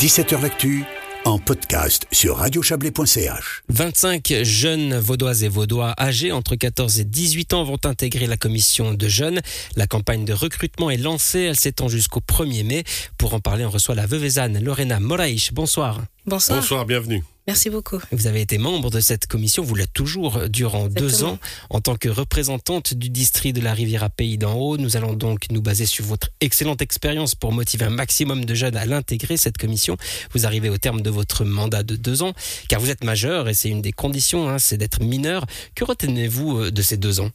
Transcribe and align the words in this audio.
17h 0.00 0.40
L'actu 0.40 0.84
en 1.26 1.38
podcast 1.38 2.06
sur 2.10 2.38
radiochablais.ch. 2.38 3.62
25 3.68 4.32
jeunes 4.44 4.96
vaudoises 4.98 5.44
et 5.44 5.48
vaudois 5.48 5.94
âgés 6.00 6.32
entre 6.32 6.56
14 6.56 7.00
et 7.00 7.04
18 7.04 7.52
ans 7.52 7.64
vont 7.64 7.76
intégrer 7.84 8.26
la 8.26 8.38
commission 8.38 8.94
de 8.94 9.08
jeunes. 9.08 9.42
La 9.76 9.86
campagne 9.86 10.24
de 10.24 10.32
recrutement 10.32 10.88
est 10.88 10.96
lancée, 10.96 11.40
elle 11.40 11.56
s'étend 11.56 11.88
jusqu'au 11.88 12.20
1er 12.20 12.64
mai. 12.64 12.84
Pour 13.18 13.34
en 13.34 13.40
parler, 13.40 13.66
on 13.66 13.70
reçoit 13.70 13.94
la 13.94 14.06
veuvezane 14.06 14.64
Lorena 14.64 15.00
Moraïch. 15.00 15.52
Bonsoir. 15.52 16.00
Bonsoir. 16.24 16.60
Bonsoir, 16.60 16.86
bienvenue. 16.86 17.22
Merci 17.50 17.68
beaucoup. 17.68 17.98
Vous 18.12 18.28
avez 18.28 18.42
été 18.42 18.58
membre 18.58 18.90
de 18.90 19.00
cette 19.00 19.26
commission, 19.26 19.64
vous 19.64 19.74
l'êtes 19.74 19.92
toujours 19.92 20.48
durant 20.48 20.86
deux 20.86 21.24
ans. 21.24 21.36
En 21.68 21.80
tant 21.80 21.96
que 21.96 22.08
représentante 22.08 22.94
du 22.94 23.10
district 23.10 23.56
de 23.56 23.60
la 23.60 23.74
Riviera 23.74 24.08
Pays 24.08 24.38
d'en 24.38 24.54
Haut, 24.54 24.76
nous 24.76 24.96
allons 24.96 25.14
donc 25.14 25.46
nous 25.50 25.60
baser 25.60 25.84
sur 25.84 26.04
votre 26.04 26.28
excellente 26.40 26.80
expérience 26.80 27.34
pour 27.34 27.50
motiver 27.50 27.86
un 27.86 27.90
maximum 27.90 28.44
de 28.44 28.54
jeunes 28.54 28.76
à 28.76 28.86
l'intégrer, 28.86 29.36
cette 29.36 29.58
commission. 29.58 29.96
Vous 30.32 30.46
arrivez 30.46 30.68
au 30.68 30.78
terme 30.78 31.02
de 31.02 31.10
votre 31.10 31.44
mandat 31.44 31.82
de 31.82 31.96
deux 31.96 32.22
ans, 32.22 32.34
car 32.68 32.78
vous 32.78 32.88
êtes 32.88 33.02
majeur 33.02 33.48
et 33.48 33.54
c'est 33.54 33.68
une 33.68 33.82
des 33.82 33.90
conditions, 33.90 34.48
hein, 34.48 34.60
c'est 34.60 34.76
d'être 34.76 35.02
mineur. 35.02 35.44
Que 35.74 35.82
retenez-vous 35.82 36.58
euh, 36.58 36.70
de 36.70 36.82
ces 36.82 36.98
deux 36.98 37.18
ans? 37.18 37.30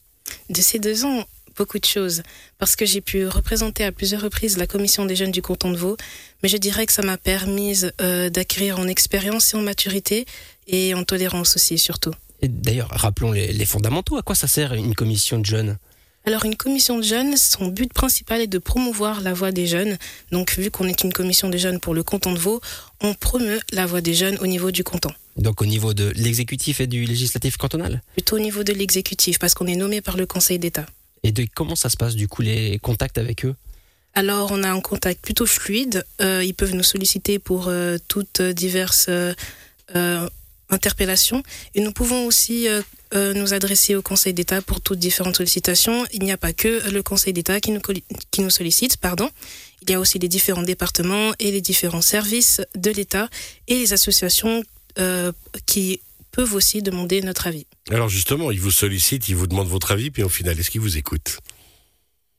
De 0.48 0.62
ces 0.62 0.78
deux 0.78 1.04
ans, 1.04 1.26
beaucoup 1.56 1.78
de 1.78 1.84
choses. 1.84 2.22
Parce 2.58 2.76
que 2.76 2.84
j'ai 2.84 3.00
pu 3.00 3.26
représenter 3.26 3.84
à 3.84 3.92
plusieurs 3.92 4.22
reprises 4.22 4.56
la 4.58 4.66
commission 4.66 5.04
des 5.04 5.16
jeunes 5.16 5.32
du 5.32 5.42
canton 5.42 5.70
de 5.70 5.76
Vaud. 5.76 5.96
Mais 6.42 6.48
je 6.48 6.56
dirais 6.56 6.86
que 6.86 6.92
ça 6.92 7.02
m'a 7.02 7.16
permis 7.16 7.82
euh, 8.00 8.30
d'acquérir 8.30 8.78
en 8.78 8.86
expérience 8.86 9.54
et 9.54 9.56
en 9.56 9.62
maturité 9.62 10.26
et 10.66 10.94
en 10.94 11.04
tolérance 11.04 11.56
aussi, 11.56 11.78
surtout. 11.78 12.12
D'ailleurs, 12.42 12.88
rappelons 12.90 13.32
les, 13.32 13.52
les 13.52 13.66
fondamentaux. 13.66 14.16
À 14.16 14.22
quoi 14.22 14.34
ça 14.34 14.46
sert 14.46 14.74
une 14.74 14.94
commission 14.94 15.38
de 15.38 15.46
jeunes? 15.46 15.78
Alors, 16.26 16.44
une 16.44 16.56
commission 16.56 16.98
de 16.98 17.04
jeunes, 17.04 17.36
son 17.36 17.68
but 17.68 17.92
principal 17.92 18.40
est 18.40 18.48
de 18.48 18.58
promouvoir 18.58 19.20
la 19.20 19.32
voix 19.32 19.52
des 19.52 19.68
jeunes. 19.68 19.96
Donc, 20.32 20.58
vu 20.58 20.72
qu'on 20.72 20.88
est 20.88 21.04
une 21.04 21.12
commission 21.12 21.48
des 21.48 21.58
jeunes 21.58 21.78
pour 21.78 21.94
le 21.94 22.02
canton 22.02 22.32
de 22.32 22.38
Vaud, 22.38 22.60
on 23.00 23.14
promeut 23.14 23.60
la 23.70 23.86
voix 23.86 24.00
des 24.00 24.14
jeunes 24.14 24.36
au 24.40 24.46
niveau 24.48 24.72
du 24.72 24.82
canton. 24.82 25.10
Donc 25.36 25.60
au 25.60 25.66
niveau 25.66 25.92
de 25.92 26.12
l'exécutif 26.16 26.80
et 26.80 26.86
du 26.86 27.04
législatif 27.04 27.58
cantonal? 27.58 28.02
Plutôt 28.14 28.36
au 28.36 28.38
niveau 28.38 28.64
de 28.64 28.72
l'exécutif, 28.72 29.38
parce 29.38 29.52
qu'on 29.52 29.66
est 29.66 29.76
nommé 29.76 30.00
par 30.00 30.16
le 30.16 30.26
Conseil 30.26 30.58
d'État. 30.58 30.86
Et 31.26 31.48
comment 31.52 31.74
ça 31.74 31.88
se 31.88 31.96
passe 31.96 32.14
du 32.14 32.28
coup 32.28 32.42
les 32.42 32.78
contacts 32.78 33.18
avec 33.18 33.44
eux? 33.44 33.56
Alors, 34.14 34.52
on 34.52 34.62
a 34.62 34.70
un 34.70 34.80
contact 34.80 35.20
plutôt 35.20 35.44
fluide. 35.44 36.04
Euh, 36.20 36.42
ils 36.44 36.54
peuvent 36.54 36.74
nous 36.74 36.84
solliciter 36.84 37.38
pour 37.38 37.66
euh, 37.66 37.98
toutes 38.06 38.40
diverses 38.40 39.08
euh, 39.08 40.28
interpellations. 40.70 41.42
Et 41.74 41.80
nous 41.80 41.92
pouvons 41.92 42.26
aussi 42.26 42.68
nous 43.14 43.54
adresser 43.54 43.94
au 43.94 44.02
Conseil 44.02 44.34
d'État 44.34 44.60
pour 44.62 44.80
toutes 44.80 44.98
différentes 44.98 45.36
sollicitations. 45.36 46.04
Il 46.12 46.22
n'y 46.22 46.32
a 46.32 46.36
pas 46.36 46.52
que 46.52 46.90
le 46.90 47.02
Conseil 47.02 47.32
d'État 47.32 47.60
qui 47.60 47.70
nous, 47.70 47.80
qui 48.30 48.40
nous 48.40 48.50
sollicite, 48.50 48.96
pardon. 48.96 49.30
Il 49.82 49.90
y 49.90 49.94
a 49.94 50.00
aussi 50.00 50.18
les 50.18 50.28
différents 50.28 50.64
départements 50.64 51.32
et 51.38 51.50
les 51.50 51.60
différents 51.60 52.02
services 52.02 52.60
de 52.74 52.90
l'État 52.90 53.28
et 53.68 53.78
les 53.78 53.92
associations 53.92 54.62
qui 55.66 56.00
peuvent 56.36 56.54
aussi 56.54 56.82
demander 56.82 57.20
notre 57.22 57.46
avis. 57.48 57.66
Alors 57.90 58.08
justement, 58.08 58.50
ils 58.52 58.60
vous 58.60 58.70
sollicitent, 58.70 59.28
ils 59.28 59.34
vous 59.36 59.46
demandent 59.48 59.68
votre 59.68 59.90
avis, 59.90 60.10
puis 60.10 60.22
au 60.22 60.28
final, 60.28 60.58
est-ce 60.60 60.70
qu'ils 60.70 60.80
vous 60.82 60.96
écoutent? 60.98 61.38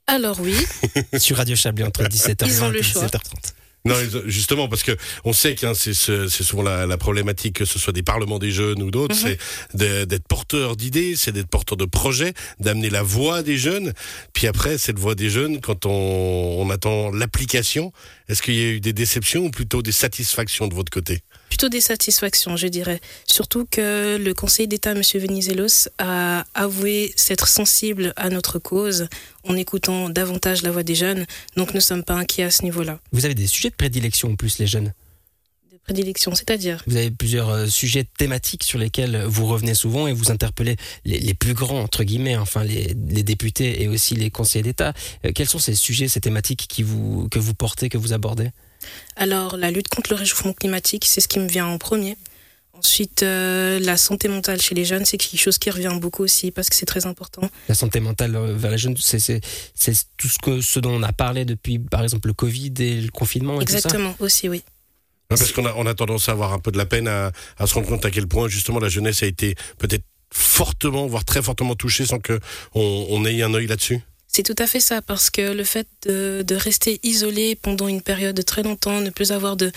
Alors 0.06 0.40
oui, 0.40 0.56
sur 1.20 1.36
Radio 1.38 1.56
Chablais 1.56 1.84
entre 1.84 2.04
17h 2.04 2.46
Ils 2.48 2.64
ont 2.64 2.70
et 2.72 2.78
le 2.78 2.82
choix. 2.82 3.06
17h30. 3.08 3.54
Non, 3.86 3.96
justement, 4.26 4.68
parce 4.68 4.84
que 4.84 4.92
on 5.24 5.32
sait 5.32 5.56
que 5.56 5.66
hein, 5.66 5.74
c'est 5.74 5.94
ce- 5.94 6.28
c'est 6.28 6.44
souvent 6.44 6.64
la, 6.64 6.86
la 6.86 6.98
problématique, 6.98 7.56
que 7.56 7.64
ce 7.66 7.80
soit 7.80 7.94
des 7.94 8.04
parlements 8.04 8.38
des 8.38 8.52
jeunes 8.52 8.82
ou 8.84 8.92
d'autres, 8.92 9.16
Mhm. 9.16 9.38
c'est 9.74 10.06
d'être 10.06 10.28
porteur 10.28 10.76
d'idées, 10.76 11.16
c'est 11.16 11.32
d'être 11.32 11.48
porteur 11.48 11.78
de 11.78 11.86
projets, 11.86 12.34
d'amener 12.60 12.90
la 12.90 13.02
voix 13.04 13.44
des 13.44 13.58
jeunes. 13.58 13.94
Puis 14.34 14.48
après, 14.48 14.78
cette 14.78 15.00
voix 15.00 15.16
des 15.16 15.30
jeunes, 15.30 15.62
quand 15.62 15.86
on, 15.86 15.92
on 15.92 16.70
attend 16.70 17.12
l'application, 17.12 17.94
est-ce 18.28 18.42
qu'il 18.42 18.56
y 18.56 18.62
a 18.62 18.68
eu 18.72 18.80
des 18.82 18.94
déceptions 18.94 19.46
ou 19.46 19.52
plutôt 19.52 19.82
des 19.82 19.94
satisfactions 19.94 20.68
de 20.68 20.74
votre 20.76 20.92
côté? 20.92 21.22
Plutôt 21.50 21.70
des 21.70 21.82
satisfactions, 21.82 22.58
je 22.58 22.68
dirais. 22.68 23.00
Surtout 23.26 23.66
que 23.70 24.18
le 24.18 24.34
Conseil 24.34 24.68
d'État, 24.68 24.92
M. 24.92 25.02
Venizelos, 25.16 25.90
a 25.98 26.46
avoué 26.54 27.14
s'être 27.16 27.48
sensible 27.48 28.14
à 28.16 28.30
notre 28.30 28.60
cause 28.60 29.08
en 29.44 29.56
écoutant 29.56 30.10
davantage 30.10 30.62
la 30.62 30.72
voix 30.72 30.84
des 30.84 30.96
jeunes. 30.96 31.26
Donc 31.56 31.70
nous 31.70 31.76
ne 31.76 31.80
sommes 31.80 32.04
pas 32.04 32.16
inquiets 32.16 32.44
à 32.44 32.52
ce 32.52 32.64
niveau-là. 32.64 33.00
Vous 33.12 33.26
avez 33.26 33.36
des 33.36 33.48
sujets 33.48 33.70
de 33.70 33.76
prédilection 33.76 34.32
en 34.32 34.36
plus 34.36 34.60
les 34.60 34.68
jeunes? 34.68 34.94
De 35.72 35.78
prédilection, 35.84 36.36
c'est-à-dire? 36.36 36.84
Vous 36.86 36.98
avez 36.98 37.12
plusieurs 37.12 37.50
euh, 37.50 37.68
sujets 37.68 38.06
thématiques 38.18 38.64
sur 38.64 38.78
lesquels 38.78 39.24
vous 39.24 39.46
revenez 39.46 39.74
souvent 39.74 40.08
et 40.08 40.14
vous 40.14 40.32
interpellez 40.32 40.76
les, 41.06 41.20
les 41.20 41.34
plus 41.34 41.54
grands 41.54 41.82
entre 41.82 42.04
guillemets, 42.04 42.36
enfin 42.36 42.64
les, 42.66 42.94
les 43.08 43.24
députés 43.24 43.82
et 43.82 43.88
aussi 43.88 44.16
les 44.16 44.30
conseillers 44.30 44.64
d'État. 44.64 44.94
Euh, 45.26 45.32
quels 45.34 45.48
sont 45.48 45.60
ces 45.60 45.76
sujets, 45.76 46.10
ces 46.10 46.20
thématiques 46.20 46.66
qui 46.68 46.84
vous 46.84 47.30
que 47.30 47.40
vous 47.40 47.54
portez, 47.54 47.88
que 47.88 47.98
vous 47.98 48.12
abordez? 48.12 48.50
Alors, 49.16 49.58
la 49.58 49.72
lutte 49.72 49.88
contre 49.88 50.12
le 50.12 50.18
réchauffement 50.18 50.54
climatique, 50.54 51.06
c'est 51.06 51.22
ce 51.22 51.28
qui 51.28 51.40
me 51.40 51.48
vient 51.48 51.66
en 51.68 51.78
premier. 51.78 52.18
Ensuite, 52.74 53.24
euh, 53.24 53.80
la 53.80 53.98
santé 53.98 54.28
mentale 54.28 54.62
chez 54.62 54.76
les 54.76 54.86
jeunes, 54.86 55.04
c'est 55.04 55.18
quelque 55.18 55.40
chose 55.40 55.58
qui 55.58 55.72
revient 55.72 55.98
beaucoup 56.00 56.24
aussi 56.24 56.52
parce 56.52 56.70
que 56.70 56.76
c'est 56.76 56.86
très 56.86 57.08
important. 57.08 57.50
La 57.68 57.74
santé 57.74 58.00
mentale 58.00 58.36
euh, 58.36 58.54
vers 58.56 58.70
les 58.70 58.78
jeunes, 58.78 58.96
c'est 59.00 59.18
c'est 59.20 59.42
c'est 59.74 59.96
tout 60.16 60.28
ce 60.28 60.38
que 60.38 60.62
ce 60.62 60.80
dont 60.80 60.92
on 60.92 61.02
a 61.02 61.12
parlé 61.12 61.44
depuis 61.44 61.80
par 61.80 62.04
exemple 62.04 62.28
le 62.28 62.36
Covid 62.36 62.74
et 62.78 63.02
le 63.02 63.10
confinement 63.10 63.60
et 63.60 63.66
tout 63.66 63.72
ça. 63.72 63.80
Exactement, 63.80 64.16
aussi, 64.20 64.48
oui. 64.48 64.62
Parce 65.28 65.52
qu'on 65.52 65.66
a, 65.66 65.74
on 65.76 65.88
a 65.88 65.94
tendance 65.96 66.30
à 66.30 66.34
avoir 66.34 66.54
un 66.54 66.60
peu 66.60 66.72
de 66.72 66.78
la 66.78 66.86
peine 66.86 67.08
à, 67.08 67.32
à 67.58 67.66
se 67.66 67.74
rendre 67.74 67.88
compte 67.88 68.06
à 68.06 68.12
quel 68.12 68.28
point 68.28 68.48
justement 68.48 68.80
la 68.80 68.90
jeunesse 68.90 69.24
a 69.24 69.26
été 69.26 69.56
peut-être 69.80 70.06
fortement, 70.32 71.08
voire 71.08 71.26
très 71.26 71.42
fortement 71.42 71.76
touchée 71.76 72.06
sans 72.06 72.20
que 72.20 72.40
on, 72.76 73.08
on 73.10 73.26
ait 73.26 73.42
un 73.42 73.54
œil 73.56 73.66
là-dessus. 73.68 74.02
C'est 74.38 74.44
tout 74.44 74.62
à 74.62 74.68
fait 74.68 74.80
ça, 74.80 75.02
parce 75.02 75.32
que 75.32 75.52
le 75.52 75.64
fait 75.64 75.88
de, 76.06 76.56
rester 76.56 77.00
isolé 77.02 77.56
pendant 77.56 77.88
une 77.88 78.04
période 78.04 78.36
de 78.36 78.44
très 78.44 78.62
longtemps, 78.62 79.02
ne 79.02 79.10
plus 79.10 79.32
avoir 79.32 79.58
de, 79.58 79.72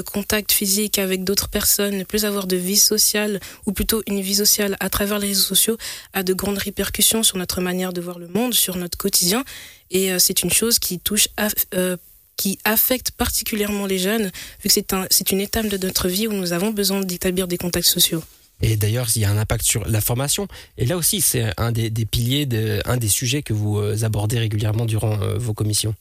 contact 0.00 0.50
physique 0.50 0.98
avec 0.98 1.24
d'autres 1.24 1.50
personnes, 1.50 1.98
ne 1.98 2.04
plus 2.04 2.24
avoir 2.24 2.46
de 2.46 2.56
vie 2.56 2.78
sociale, 2.78 3.38
ou 3.66 3.72
plutôt 3.72 4.02
une 4.06 4.22
vie 4.22 4.36
sociale 4.36 4.78
à 4.80 4.88
travers 4.88 5.18
les 5.18 5.28
réseaux 5.28 5.42
sociaux, 5.42 5.76
a 6.14 6.22
de 6.22 6.32
grandes 6.32 6.56
répercussions 6.56 7.22
sur 7.22 7.36
notre 7.36 7.60
manière 7.60 7.92
de 7.92 8.00
voir 8.00 8.18
le 8.18 8.28
monde, 8.28 8.54
sur 8.54 8.76
notre 8.76 8.96
quotidien. 8.96 9.44
Et 9.90 10.10
euh, 10.10 10.18
c'est 10.18 10.42
une 10.42 10.50
chose 10.50 10.78
qui 10.78 10.98
touche, 11.00 11.28
euh, 11.74 11.98
qui 12.38 12.58
affecte 12.64 13.10
particulièrement 13.10 13.84
les 13.84 13.98
jeunes, 13.98 14.30
vu 14.64 14.70
que 14.70 15.06
c'est 15.10 15.32
une 15.32 15.40
étape 15.42 15.66
de 15.66 15.86
notre 15.86 16.08
vie 16.08 16.26
où 16.26 16.32
nous 16.32 16.54
avons 16.54 16.70
besoin 16.70 17.00
d'établir 17.00 17.46
des 17.46 17.58
contacts 17.58 17.88
sociaux. 17.88 18.22
Et 18.60 18.76
d'ailleurs, 18.76 19.08
il 19.14 19.22
y 19.22 19.24
a 19.24 19.30
un 19.30 19.38
impact 19.38 19.64
sur 19.64 19.86
la 19.86 20.00
formation. 20.00 20.48
Et 20.76 20.86
là 20.86 20.96
aussi, 20.96 21.20
c'est 21.20 21.52
un 21.58 21.72
des, 21.72 21.90
des 21.90 22.04
piliers, 22.04 22.46
de, 22.46 22.80
un 22.86 22.96
des 22.96 23.08
sujets 23.08 23.42
que 23.42 23.52
vous 23.52 23.78
euh, 23.78 24.02
abordez 24.04 24.38
régulièrement 24.38 24.84
durant 24.84 25.20
euh, 25.22 25.38
vos 25.38 25.54
commissions. 25.54 25.94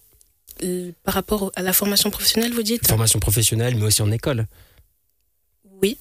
Par 1.04 1.14
rapport 1.14 1.52
à 1.56 1.62
la 1.62 1.72
formation 1.72 2.10
professionnelle, 2.10 2.52
vous 2.54 2.64
dites? 2.64 2.88
Formation 2.88 3.20
professionnelle, 3.20 3.76
mais 3.76 3.84
aussi 3.84 4.02
en 4.02 4.12
école. 4.12 4.48
Oui. 5.84 6.00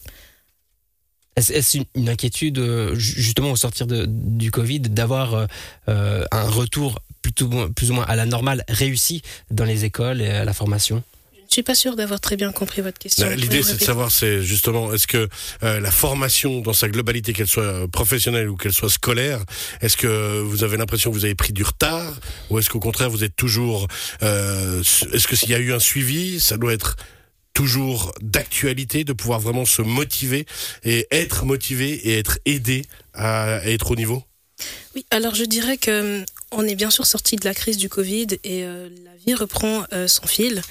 Est-ce 1.36 1.76
une, 1.94 2.08
inquiétude, 2.08 2.58
euh, 2.58 2.94
ju- 2.94 3.20
justement, 3.20 3.50
au 3.50 3.56
sortir 3.56 3.86
de, 3.86 4.06
du 4.08 4.50
Covid, 4.50 4.80
d'avoir 4.80 5.46
euh, 5.88 6.24
un 6.32 6.48
retour 6.48 7.02
plutôt, 7.20 7.68
plus 7.68 7.90
ou 7.90 7.94
moins 7.94 8.04
à 8.04 8.16
la 8.16 8.24
normale 8.24 8.64
réussi 8.68 9.20
dans 9.50 9.66
les 9.66 9.84
écoles 9.84 10.22
et 10.22 10.30
à 10.30 10.46
la 10.46 10.54
formation? 10.54 11.02
Je 11.46 11.52
ne 11.52 11.52
suis 11.52 11.62
pas 11.62 11.76
sûre 11.76 11.94
d'avoir 11.94 12.20
très 12.20 12.36
bien 12.36 12.50
compris 12.50 12.82
votre 12.82 12.98
question. 12.98 13.24
Bah, 13.24 13.36
L'idée, 13.36 13.62
c'est 13.62 13.78
de 13.78 13.82
savoir, 13.82 14.10
c'est 14.10 14.42
justement, 14.42 14.92
est-ce 14.92 15.06
que 15.06 15.28
euh, 15.62 15.78
la 15.78 15.92
formation 15.92 16.60
dans 16.60 16.72
sa 16.72 16.88
globalité, 16.88 17.32
qu'elle 17.32 17.46
soit 17.46 17.62
euh, 17.62 17.86
professionnelle 17.86 18.48
ou 18.48 18.56
qu'elle 18.56 18.72
soit 18.72 18.90
scolaire, 18.90 19.44
est-ce 19.80 19.96
que 19.96 20.40
vous 20.40 20.64
avez 20.64 20.76
l'impression 20.76 21.10
que 21.10 21.16
vous 21.16 21.24
avez 21.24 21.36
pris 21.36 21.52
du 21.52 21.62
retard 21.62 22.18
ou 22.50 22.58
est-ce 22.58 22.68
qu'au 22.68 22.80
contraire 22.80 23.10
vous 23.10 23.22
êtes 23.22 23.36
toujours, 23.36 23.86
euh, 24.24 24.82
est-ce 25.12 25.28
que 25.28 25.36
s'il 25.36 25.50
y 25.50 25.54
a 25.54 25.60
eu 25.60 25.72
un 25.72 25.78
suivi, 25.78 26.40
ça 26.40 26.56
doit 26.56 26.72
être 26.72 26.96
toujours 27.54 28.12
d'actualité, 28.20 29.04
de 29.04 29.12
pouvoir 29.12 29.38
vraiment 29.38 29.64
se 29.64 29.82
motiver 29.82 30.46
et 30.84 31.06
être 31.12 31.44
motivé 31.44 31.92
et 32.08 32.18
être 32.18 32.38
aidé 32.44 32.84
à 33.14 33.60
être 33.64 33.92
au 33.92 33.96
niveau? 33.96 34.24
Oui, 34.94 35.06
alors 35.10 35.34
je 35.34 35.44
dirais 35.44 35.76
que 35.76 36.24
on 36.52 36.66
est 36.66 36.74
bien 36.74 36.90
sûr 36.90 37.06
sorti 37.06 37.36
de 37.36 37.44
la 37.44 37.54
crise 37.54 37.76
du 37.76 37.88
Covid 37.88 38.26
et 38.44 38.64
euh, 38.64 38.88
la 39.04 39.16
vie 39.24 39.34
reprend 39.34 39.84
euh, 39.92 40.06
son 40.06 40.26
fil. 40.26 40.62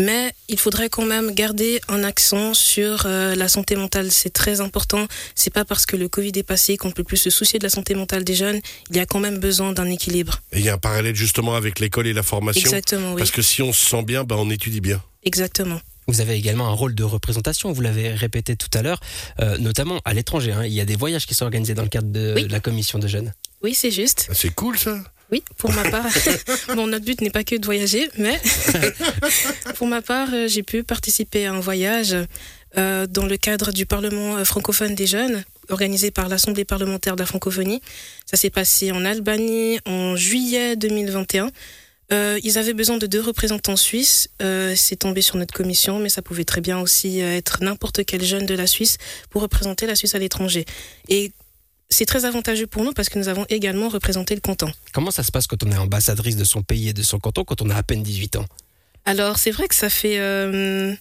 Mais 0.00 0.32
il 0.48 0.58
faudrait 0.58 0.88
quand 0.88 1.04
même 1.04 1.32
garder 1.32 1.80
un 1.88 2.04
accent 2.04 2.54
sur 2.54 3.02
euh, 3.06 3.34
la 3.34 3.48
santé 3.48 3.74
mentale. 3.74 4.12
C'est 4.12 4.30
très 4.32 4.60
important. 4.60 5.06
C'est 5.34 5.52
pas 5.52 5.64
parce 5.64 5.86
que 5.86 5.96
le 5.96 6.08
Covid 6.08 6.32
est 6.36 6.44
passé 6.44 6.76
qu'on 6.76 6.88
ne 6.88 6.92
peut 6.92 7.02
plus 7.02 7.16
se 7.16 7.30
soucier 7.30 7.58
de 7.58 7.64
la 7.64 7.70
santé 7.70 7.94
mentale 7.96 8.22
des 8.22 8.36
jeunes. 8.36 8.60
Il 8.90 8.96
y 8.96 9.00
a 9.00 9.06
quand 9.06 9.18
même 9.18 9.38
besoin 9.38 9.72
d'un 9.72 9.90
équilibre. 9.90 10.40
Et 10.52 10.60
il 10.60 10.64
y 10.64 10.68
a 10.68 10.74
un 10.74 10.78
parallèle 10.78 11.16
justement 11.16 11.56
avec 11.56 11.80
l'école 11.80 12.06
et 12.06 12.12
la 12.12 12.22
formation. 12.22 12.60
Exactement, 12.60 13.12
oui. 13.14 13.18
Parce 13.18 13.32
que 13.32 13.42
si 13.42 13.60
on 13.60 13.72
se 13.72 13.84
sent 13.84 14.04
bien, 14.04 14.22
ben 14.22 14.36
on 14.38 14.50
étudie 14.50 14.80
bien. 14.80 15.02
Exactement. 15.24 15.80
Vous 16.06 16.20
avez 16.20 16.36
également 16.36 16.68
un 16.68 16.72
rôle 16.72 16.94
de 16.94 17.04
représentation, 17.04 17.70
vous 17.72 17.82
l'avez 17.82 18.14
répété 18.14 18.56
tout 18.56 18.70
à 18.72 18.80
l'heure, 18.82 19.00
euh, 19.40 19.58
notamment 19.58 20.00
à 20.06 20.14
l'étranger. 20.14 20.52
hein. 20.52 20.64
Il 20.64 20.72
y 20.72 20.80
a 20.80 20.86
des 20.86 20.96
voyages 20.96 21.26
qui 21.26 21.34
sont 21.34 21.44
organisés 21.44 21.74
dans 21.74 21.82
le 21.82 21.88
cadre 21.90 22.08
de 22.10 22.32
Oui. 22.36 22.46
la 22.48 22.60
commission 22.60 22.98
de 22.98 23.06
jeunes. 23.08 23.34
Oui, 23.62 23.74
c'est 23.74 23.90
juste. 23.90 24.26
Ah, 24.30 24.34
C'est 24.34 24.54
cool 24.54 24.78
ça. 24.78 24.96
Oui, 25.30 25.42
pour 25.58 25.72
ma 25.72 25.82
part. 25.90 26.06
bon, 26.74 26.86
notre 26.86 27.04
but 27.04 27.20
n'est 27.20 27.30
pas 27.30 27.44
que 27.44 27.56
de 27.56 27.64
voyager, 27.64 28.08
mais 28.16 28.40
pour 29.76 29.86
ma 29.86 30.00
part, 30.00 30.28
euh, 30.32 30.48
j'ai 30.48 30.62
pu 30.62 30.84
participer 30.84 31.46
à 31.46 31.52
un 31.52 31.60
voyage 31.60 32.16
euh, 32.76 33.06
dans 33.06 33.26
le 33.26 33.36
cadre 33.36 33.72
du 33.72 33.86
Parlement 33.86 34.36
euh, 34.36 34.44
francophone 34.44 34.94
des 34.94 35.06
jeunes, 35.06 35.42
organisé 35.70 36.10
par 36.10 36.28
l'Assemblée 36.28 36.64
parlementaire 36.64 37.14
de 37.14 37.20
la 37.20 37.26
francophonie. 37.26 37.80
Ça 38.26 38.36
s'est 38.36 38.50
passé 38.50 38.92
en 38.92 39.04
Albanie 39.04 39.80
en 39.86 40.16
juillet 40.16 40.76
2021. 40.76 41.50
Euh, 42.10 42.38
ils 42.42 42.56
avaient 42.56 42.74
besoin 42.74 42.96
de 42.96 43.06
deux 43.06 43.20
représentants 43.20 43.76
suisses. 43.76 44.28
Euh, 44.42 44.74
c'est 44.76 44.96
tombé 44.96 45.22
sur 45.22 45.36
notre 45.36 45.52
commission, 45.52 45.98
mais 45.98 46.08
ça 46.08 46.22
pouvait 46.22 46.44
très 46.44 46.60
bien 46.62 46.78
aussi 46.78 47.20
être 47.20 47.62
n'importe 47.62 48.04
quel 48.04 48.22
jeune 48.22 48.46
de 48.46 48.54
la 48.54 48.66
Suisse 48.66 48.96
pour 49.28 49.42
représenter 49.42 49.86
la 49.86 49.94
Suisse 49.94 50.14
à 50.14 50.18
l'étranger. 50.18 50.64
Et 51.08 51.32
c'est 51.90 52.04
très 52.06 52.24
avantageux 52.24 52.66
pour 52.66 52.84
nous 52.84 52.92
parce 52.92 53.08
que 53.08 53.18
nous 53.18 53.28
avons 53.28 53.46
également 53.48 53.88
représenté 53.88 54.34
le 54.34 54.40
canton. 54.40 54.70
Comment 54.92 55.10
ça 55.10 55.22
se 55.22 55.30
passe 55.32 55.46
quand 55.46 55.62
on 55.62 55.70
est 55.72 55.76
ambassadrice 55.76 56.36
de 56.36 56.44
son 56.44 56.62
pays 56.62 56.88
et 56.88 56.92
de 56.92 57.02
son 57.02 57.18
canton 57.18 57.44
quand 57.44 57.62
on 57.62 57.70
a 57.70 57.74
à 57.76 57.82
peine 57.82 58.02
18 58.02 58.36
ans? 58.36 58.46
Alors, 59.04 59.38
c'est 59.38 59.50
vrai 59.50 59.68
que 59.68 59.74
ça 59.74 59.88
fait. 59.88 60.18
euh, 60.18 60.94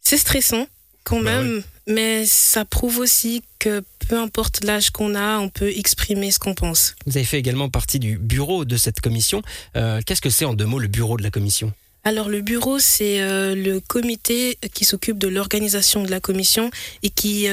c'est 0.00 0.16
stressant 0.16 0.66
quand 1.04 1.20
Bah 1.22 1.42
même, 1.42 1.62
mais 1.86 2.24
ça 2.26 2.64
prouve 2.64 2.98
aussi 2.98 3.42
que 3.58 3.82
peu 4.08 4.18
importe 4.18 4.64
l'âge 4.64 4.90
qu'on 4.90 5.14
a, 5.14 5.38
on 5.38 5.48
peut 5.48 5.70
exprimer 5.70 6.30
ce 6.30 6.38
qu'on 6.38 6.54
pense. 6.54 6.94
Vous 7.06 7.16
avez 7.16 7.24
fait 7.26 7.38
également 7.38 7.68
partie 7.68 7.98
du 7.98 8.18
bureau 8.18 8.64
de 8.64 8.76
cette 8.76 9.00
commission. 9.00 9.42
Euh, 9.76 10.00
Qu'est-ce 10.04 10.20
que 10.22 10.30
c'est 10.30 10.44
en 10.44 10.54
deux 10.54 10.66
mots 10.66 10.78
le 10.78 10.88
bureau 10.88 11.16
de 11.16 11.22
la 11.22 11.30
commission? 11.30 11.72
Alors, 12.04 12.28
le 12.30 12.40
bureau, 12.40 12.78
c'est 12.78 13.20
euh, 13.20 13.54
le 13.54 13.78
comité 13.80 14.56
qui 14.72 14.84
s'occupe 14.86 15.18
de 15.18 15.28
l'organisation 15.28 16.02
de 16.02 16.10
la 16.10 16.18
commission 16.20 16.70
et 17.02 17.10
qui 17.10 17.46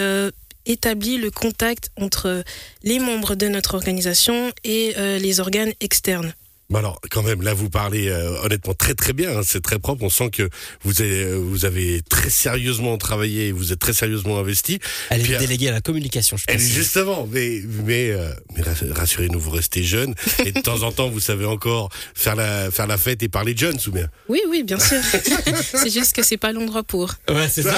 établit 0.67 1.17
le 1.17 1.31
contact 1.31 1.91
entre 1.99 2.43
les 2.83 2.99
membres 2.99 3.35
de 3.35 3.47
notre 3.47 3.75
organisation 3.75 4.51
et 4.63 4.93
euh, 4.97 5.17
les 5.19 5.39
organes 5.39 5.73
externes. 5.79 6.33
Bah 6.69 6.79
alors, 6.79 6.99
quand 7.11 7.23
même, 7.23 7.41
là, 7.43 7.53
vous 7.53 7.69
parlez 7.69 8.09
euh, 8.09 8.41
honnêtement 8.43 8.73
très 8.73 8.93
très 8.93 9.13
bien. 9.13 9.37
hein, 9.37 9.41
c'est 9.45 9.61
très 9.61 9.79
propre. 9.79 10.03
On 10.03 10.09
sent 10.09 10.29
que 10.31 10.49
vous 10.83 11.01
avez, 11.01 11.23
euh, 11.23 11.35
vous 11.37 11.63
avez 11.63 12.01
très 12.09 12.29
sérieusement 12.29 12.97
travaillé, 12.97 13.53
vous 13.53 13.71
êtes 13.71 13.79
très 13.79 13.93
sérieusement 13.93 14.37
investi. 14.37 14.79
Elle 15.09 15.21
est 15.21 15.23
Puis, 15.23 15.35
euh, 15.35 15.39
déléguée 15.39 15.69
à 15.69 15.71
la 15.71 15.79
communication, 15.79 16.35
je 16.35 16.43
Elle, 16.49 16.57
pense. 16.57 16.65
justement, 16.67 17.25
mais 17.31 17.61
mais 17.85 18.11
euh, 18.11 18.33
mais 18.55 18.63
rass- 18.63 18.83
rassurez-nous, 18.91 19.39
vous 19.39 19.51
restez 19.51 19.81
jeune 19.81 20.13
et 20.45 20.51
de 20.51 20.59
temps 20.59 20.83
en 20.83 20.91
temps, 20.91 21.07
vous 21.09 21.21
savez 21.21 21.45
encore 21.45 21.89
faire 22.13 22.35
la 22.35 22.69
faire 22.69 22.85
la 22.87 22.97
fête 22.97 23.23
et 23.23 23.29
parler 23.29 23.53
de 23.53 23.59
jeunes, 23.59 23.79
ou 23.87 23.91
bien? 23.91 24.07
Oui, 24.27 24.41
oui, 24.49 24.63
bien 24.63 24.77
sûr. 24.79 24.97
c'est 25.71 25.89
juste 25.89 26.13
que 26.13 26.21
c'est 26.23 26.35
pas 26.35 26.51
l'endroit 26.51 26.83
pour. 26.83 27.13
Ouais, 27.29 27.47
c'est 27.49 27.63
ça. 27.63 27.75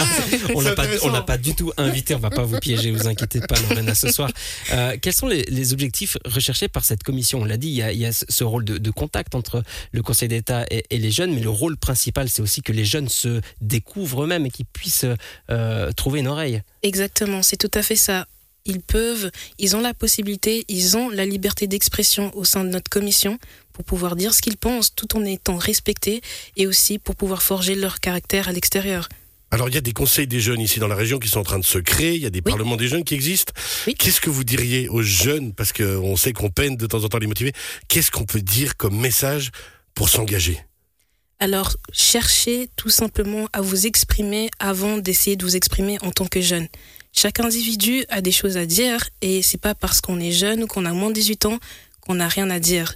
On 0.56 0.62
c'est 0.62 0.70
l'a 0.70 0.74
pas, 0.76 0.88
on 1.04 1.12
l'a 1.12 1.22
pas 1.22 1.38
du 1.38 1.54
tout 1.54 1.72
invité. 1.78 2.16
On 2.16 2.20
va 2.20 2.32
pas 2.32 2.44
vous 2.44 2.58
piéger, 2.60 2.90
vous 2.92 3.08
inquiétez 3.08 3.42
pas, 3.42 3.56
Lorena, 3.70 3.94
ce 3.94 4.12
soir. 4.12 4.32
Euh, 4.72 4.98
quels 5.00 5.14
sont 5.14 5.28
les, 5.28 5.44
les 5.44 5.74
objectifs 5.74 6.18
recherchés 6.26 6.68
par 6.70 6.84
cette 6.84 7.04
commission? 7.04 7.42
On 7.42 7.46
l'a 7.46 7.58
dit, 7.58 7.68
il 7.68 7.76
y 7.76 7.84
a, 7.84 7.92
il 7.92 8.00
y 8.00 8.06
a 8.08 8.12
ce 8.12 8.44
rôle 8.44 8.66
de, 8.66 8.79
de 8.80 8.92
contact 8.92 9.36
entre 9.36 9.64
le 9.92 10.02
Conseil 10.02 10.28
d'État 10.28 10.66
et, 10.70 10.98
les 10.98 11.12
jeunes, 11.12 11.34
mais 11.34 11.42
le 11.42 11.50
rôle 11.50 11.78
principal, 11.78 12.30
c'est 12.30 12.42
aussi 12.42 12.62
que 12.62 12.72
les 12.72 12.86
jeunes 12.86 13.10
se 13.10 13.42
découvrent 13.62 14.24
eux-mêmes 14.24 14.46
et 14.46 14.52
qu'ils 14.52 14.66
puissent 14.66 15.06
euh, 15.50 15.92
trouver 15.94 16.20
une 16.20 16.28
oreille. 16.28 16.62
Exactement, 16.84 17.42
c'est 17.44 17.58
tout 17.58 17.72
à 17.74 17.84
fait 17.84 17.96
ça. 17.96 18.26
Ils 18.66 18.82
peuvent, 18.82 19.32
ils 19.58 19.76
ont 19.76 19.82
la 19.82 19.94
possibilité, 19.94 20.66
ils 20.68 20.98
ont 20.98 21.10
la 21.10 21.26
liberté 21.26 21.68
d'expression 21.68 22.36
au 22.36 22.44
sein 22.44 22.64
de 22.64 22.70
notre 22.70 22.90
commission 22.90 23.40
pour 23.74 23.86
pouvoir 23.86 24.16
dire 24.16 24.34
ce 24.34 24.42
qu'ils 24.42 24.58
pensent 24.58 24.94
tout 24.94 25.16
en 25.16 25.24
étant 25.24 25.56
respectés 25.56 26.22
et 26.58 26.68
aussi 26.68 27.00
pour 27.00 27.16
pouvoir 27.16 27.42
forger 27.42 27.76
leur 27.76 28.00
caractère 28.00 28.50
à 28.50 28.52
l'extérieur. 28.52 29.08
Alors, 29.52 29.68
il 29.68 29.74
y 29.76 29.78
a 29.78 29.82
des 29.82 29.94
conseils 29.94 30.28
des 30.28 30.40
jeunes 30.40 30.62
ici 30.62 30.80
dans 30.80 30.88
la 30.88 30.96
région 30.96 31.18
qui 31.18 31.28
sont 31.28 31.40
en 31.40 31.44
train 31.44 31.58
de 31.60 31.66
se 31.66 31.80
créer. 31.80 32.16
Il 32.16 32.22
y 32.22 32.26
a 32.28 32.30
des 32.30 32.38
Oui. 32.46 32.52
parlements 32.52 32.76
des 32.76 32.88
jeunes 32.88 33.04
qui 33.04 33.16
existent. 33.16 33.52
Oui. 33.88 33.96
Qu'est-ce 33.96 34.22
que 34.22 34.30
vous 34.30 34.44
diriez 34.44 34.88
aux 34.90 35.02
jeunes, 35.02 35.54
parce 35.54 35.74
qu'on 35.74 36.16
sait 36.16 36.34
qu'on 36.34 36.50
peine 36.52 36.76
de 36.78 36.86
temps 36.86 37.04
en 37.04 37.08
temps 37.10 37.18
à 37.18 37.22
les 37.22 37.28
motiver. 37.28 37.54
Qu'est-ce 37.88 38.12
qu'on 38.12 38.26
peut 38.26 38.42
dire 38.42 38.78
comme 38.78 38.96
message 38.96 39.50
pour 39.96 40.10
s'engager? 40.10 40.60
Alors, 41.40 41.78
cherchez 41.94 42.70
tout 42.76 42.90
simplement 42.90 43.48
à 43.54 43.62
vous 43.62 43.88
exprimer 43.88 44.50
avant 44.60 44.98
d'essayer 44.98 45.36
de 45.36 45.46
vous 45.46 45.56
exprimer 45.56 45.98
en 46.02 46.12
tant 46.12 46.28
que 46.28 46.42
jeune. 46.42 46.68
Chaque 47.14 47.40
individu 47.40 48.04
a 48.10 48.22
des 48.22 48.32
choses 48.32 48.58
à 48.58 48.66
dire 48.68 49.10
et 49.22 49.42
c'est 49.42 49.58
pas 49.60 49.74
parce 49.74 50.00
qu'on 50.02 50.20
est 50.20 50.32
jeune 50.32 50.64
ou 50.64 50.68
qu'on 50.68 50.86
a 50.86 50.92
moins 50.94 51.10
de 51.10 51.16
18 51.16 51.46
ans 51.46 51.58
qu'on 52.02 52.16
n'a 52.16 52.28
rien 52.28 52.50
à 52.50 52.60
dire. 52.60 52.94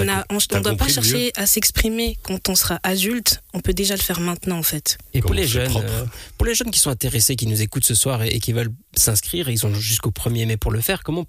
On 0.00 0.58
ne 0.58 0.62
doit 0.62 0.76
pas 0.76 0.88
chercher 0.88 1.32
à 1.36 1.46
s'exprimer 1.46 2.18
quand 2.22 2.48
on 2.48 2.54
sera 2.54 2.78
adulte, 2.82 3.42
on 3.54 3.60
peut 3.60 3.74
déjà 3.74 3.94
le 3.96 4.00
faire 4.02 4.20
maintenant 4.20 4.58
en 4.58 4.62
fait. 4.62 4.98
Et 5.14 5.20
pour 5.20 5.34
les 5.34 5.46
jeunes, 5.46 5.68
propre. 5.70 5.86
euh, 5.88 6.04
pour 6.38 6.46
les 6.46 6.54
jeunes 6.54 6.70
qui 6.70 6.78
sont 6.80 6.90
intéressés, 6.90 7.36
qui 7.36 7.46
nous 7.46 7.60
écoutent 7.62 7.84
ce 7.84 7.94
soir 7.94 8.22
et, 8.22 8.28
et 8.28 8.40
qui 8.40 8.52
veulent 8.52 8.72
s'inscrire, 8.96 9.48
et 9.48 9.52
ils 9.52 9.66
ont 9.66 9.74
jusqu'au 9.74 10.10
1er 10.10 10.46
mai 10.46 10.56
pour 10.56 10.70
le 10.72 10.80
faire. 10.80 11.02
Comment 11.02 11.26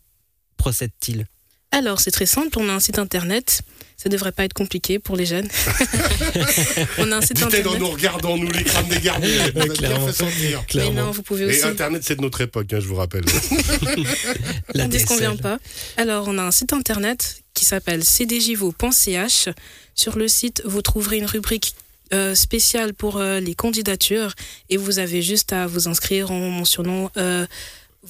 procèdent-ils 0.58 1.26
Alors, 1.74 2.00
c'est 2.00 2.12
très 2.12 2.28
simple, 2.28 2.60
on 2.60 2.70
a 2.70 2.72
un 2.72 2.80
site 2.80 3.00
internet. 3.00 3.64
Ça 3.98 4.08
devrait 4.08 4.32
pas 4.32 4.44
être 4.44 4.54
compliqué 4.54 5.00
pour 5.00 5.16
les 5.16 5.26
jeunes. 5.26 5.48
on 7.00 7.12
a 7.12 7.18
un 7.18 7.22
site 7.22 7.38
Dites-le 7.38 7.46
en 7.46 7.48
internet. 7.48 7.80
nous 7.80 7.88
regardant, 7.90 8.38
nous, 8.38 8.52
les 8.52 8.64
crânes 8.64 8.88
dégardés. 8.88 9.38
On 9.56 9.62
a 9.62 9.66
bien 9.66 9.74
clairement. 9.74 10.08
fait 10.08 10.14
sentir. 10.14 10.64
Mais 10.76 10.92
non, 10.92 11.10
vous 11.12 11.24
pouvez 11.24 11.46
Et 11.46 11.48
aussi. 11.48 11.64
Internet, 11.64 12.04
c'est 12.06 12.16
de 12.16 12.22
notre 12.22 12.42
époque, 12.42 12.72
hein, 12.74 12.80
je 12.80 12.88
vous 12.88 12.96
rappelle. 12.96 13.24
La 14.76 14.86
on 14.86 14.88
dit 14.88 15.04
qu'on 15.04 15.18
vient 15.18 15.36
pas. 15.36 15.58
Alors, 15.98 16.28
on 16.28 16.38
a 16.38 16.44
un 16.44 16.52
site 16.52 16.74
internet 16.74 17.44
qui 17.56 17.66
s'appelle 17.66 18.04
cdjvo.ch. 18.04 19.50
Sur 19.96 20.18
le 20.18 20.28
site, 20.28 20.62
vous 20.66 20.84
trouverez 20.84 21.18
une 21.18 21.26
rubrique 21.26 21.74
euh, 22.14 22.36
spéciale 22.36 22.94
pour 22.94 23.18
euh, 23.18 23.40
les 23.40 23.56
candidatures 23.56 24.34
et 24.70 24.78
vous 24.78 25.00
avez 25.00 25.24
juste 25.24 25.52
à 25.52 25.66
vous 25.66 25.88
inscrire 25.88 26.30
en 26.30 26.50
mentionnant 26.52 27.10
euh, 27.18 27.48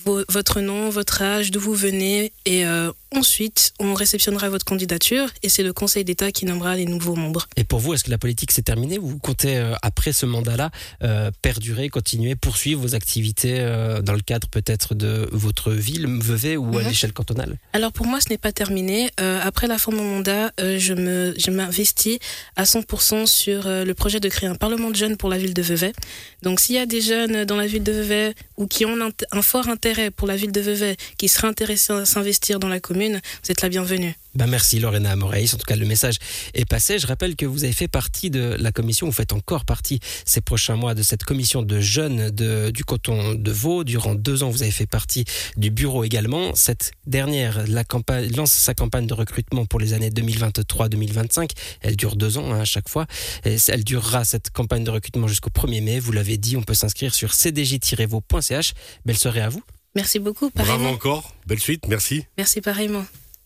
votre 0.05 0.59
nom, 0.61 0.89
votre 0.89 1.21
âge, 1.21 1.51
d'où 1.51 1.59
vous 1.59 1.73
venez 1.75 2.33
et 2.45 2.65
euh, 2.65 2.91
ensuite 3.15 3.73
on 3.79 3.93
réceptionnera 3.93 4.49
votre 4.49 4.65
candidature 4.65 5.29
et 5.43 5.49
c'est 5.49 5.61
le 5.61 5.71
Conseil 5.71 6.03
d'État 6.03 6.31
qui 6.31 6.45
nommera 6.45 6.75
les 6.75 6.85
nouveaux 6.85 7.15
membres. 7.15 7.47
Et 7.57 7.63
pour 7.63 7.79
vous, 7.79 7.93
est-ce 7.93 8.03
que 8.03 8.09
la 8.09 8.17
politique 8.17 8.51
s'est 8.51 8.63
terminée? 8.63 8.97
Vous 8.97 9.19
comptez, 9.19 9.57
euh, 9.57 9.75
après 9.83 10.11
ce 10.11 10.25
mandat-là, 10.25 10.71
euh, 11.03 11.29
perdurer, 11.43 11.89
continuer, 11.89 12.35
poursuivre 12.35 12.81
vos 12.81 12.95
activités 12.95 13.59
dans 14.03 14.13
le 14.13 14.21
cadre 14.21 14.47
peut-être 14.47 14.95
de 14.95 15.27
votre 15.31 15.71
ville, 15.71 16.07
Vevey 16.07 16.57
ou 16.57 16.77
à 16.77 16.81
Mhm. 16.81 16.87
l'échelle 16.87 17.13
cantonale? 17.13 17.57
Alors 17.73 17.91
pour 17.91 18.07
moi, 18.07 18.19
ce 18.19 18.29
n'est 18.29 18.37
pas 18.39 18.51
terminé. 18.51 19.11
Après 19.17 19.67
la 19.67 19.77
fin 19.77 19.91
de 19.91 19.97
mon 19.97 20.15
mandat, 20.15 20.51
je 20.59 20.93
me, 20.93 21.35
je 21.37 21.51
m'investis 21.51 22.17
à 22.55 22.63
100% 22.65 23.27
sur 23.27 23.63
le 23.67 23.93
projet 23.93 24.19
de 24.19 24.27
créer 24.29 24.49
un 24.49 24.55
parlement 24.55 24.89
de 24.89 24.95
jeunes 24.95 25.17
pour 25.17 25.29
la 25.29 25.37
ville 25.37 25.53
de 25.53 25.61
Vevey. 25.61 25.93
Donc 26.41 26.59
s'il 26.59 26.75
y 26.75 26.79
a 26.79 26.85
des 26.87 27.01
jeunes 27.01 27.45
dans 27.45 27.55
la 27.57 27.67
ville 27.67 27.83
de 27.83 27.91
Vevey 27.91 28.33
ou 28.57 28.65
qui 28.67 28.85
ont 28.85 28.99
un, 28.99 29.11
un 29.31 29.41
fort 29.43 29.67
intérêt 29.67 29.82
pour 30.15 30.27
la 30.27 30.35
ville 30.35 30.51
de 30.51 30.61
Vevey, 30.61 30.95
qui 31.17 31.27
seraient 31.27 31.47
intéressés 31.47 31.93
à 31.93 32.05
s'investir 32.05 32.59
dans 32.59 32.69
la 32.69 32.79
commune, 32.79 33.21
vous 33.43 33.51
êtes 33.51 33.61
la 33.61 33.69
bienvenue. 33.69 34.15
Ben 34.35 34.47
merci 34.47 34.79
Lorena 34.79 35.11
Amoreis. 35.11 35.53
En 35.53 35.57
tout 35.57 35.65
cas, 35.65 35.75
le 35.75 35.85
message 35.85 36.17
est 36.53 36.65
passé. 36.65 36.97
Je 36.99 37.05
rappelle 37.07 37.35
que 37.35 37.45
vous 37.45 37.63
avez 37.63 37.73
fait 37.73 37.87
partie 37.87 38.29
de 38.31 38.55
la 38.59 38.71
commission, 38.71 39.05
vous 39.05 39.13
faites 39.13 39.33
encore 39.33 39.63
partie 39.65 39.99
ces 40.25 40.41
prochains 40.41 40.75
mois 40.75 40.95
de 40.95 41.03
cette 41.03 41.23
commission 41.23 41.61
de 41.61 41.79
jeunes 41.79 42.31
de, 42.31 42.71
du 42.71 42.83
canton 42.83 43.35
de 43.35 43.51
Vaud. 43.51 43.83
Durant 43.83 44.15
deux 44.15 44.41
ans, 44.43 44.49
vous 44.49 44.63
avez 44.63 44.71
fait 44.71 44.87
partie 44.87 45.25
du 45.55 45.69
bureau 45.69 46.03
également. 46.03 46.55
Cette 46.55 46.91
dernière 47.05 47.67
la 47.67 47.83
campagne, 47.83 48.31
lance 48.35 48.51
sa 48.51 48.73
campagne 48.73 49.05
de 49.07 49.13
recrutement 49.13 49.65
pour 49.65 49.79
les 49.79 49.93
années 49.93 50.09
2023-2025. 50.09 51.51
Elle 51.81 51.95
dure 51.95 52.15
deux 52.15 52.37
ans 52.37 52.51
hein, 52.53 52.61
à 52.61 52.65
chaque 52.65 52.89
fois. 52.89 53.05
Et 53.45 53.57
elle 53.67 53.83
durera 53.83 54.25
cette 54.25 54.49
campagne 54.49 54.83
de 54.83 54.91
recrutement 54.91 55.27
jusqu'au 55.27 55.49
1er 55.51 55.81
mai. 55.81 55.99
Vous 55.99 56.11
l'avez 56.11 56.37
dit, 56.37 56.57
on 56.57 56.63
peut 56.63 56.73
s'inscrire 56.73 57.13
sur 57.13 57.33
cdj-vaud.ch. 57.33 58.73
Belle 59.05 59.17
soirée 59.17 59.41
à 59.41 59.49
vous. 59.49 59.61
Merci 59.95 60.17
beaucoup, 60.17 60.49
Bravo 60.55 60.71
pareillement. 60.71 60.91
encore. 60.91 61.35
Belle 61.45 61.59
suite. 61.59 61.87
Merci. 61.87 62.25
Merci 62.37 62.61
pareillement. 62.61 63.05